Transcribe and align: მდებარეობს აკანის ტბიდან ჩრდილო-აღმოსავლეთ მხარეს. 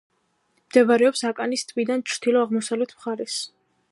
მდებარეობს 0.69 1.21
აკანის 1.29 1.65
ტბიდან 1.73 2.03
ჩრდილო-აღმოსავლეთ 2.13 2.95
მხარეს. 2.97 3.39